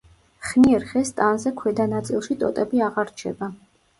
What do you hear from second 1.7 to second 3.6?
ნაწილში ტოტები აღარ რჩება.